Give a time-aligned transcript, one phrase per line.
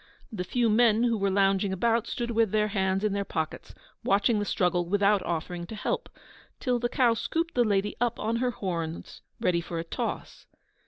[0.31, 4.39] The few men who were lounging about stood with their hands in their pockets, watching
[4.39, 6.09] the struggle without offering to help,
[6.59, 10.47] till the cow scooped the lady up on her horns, ready for a toss.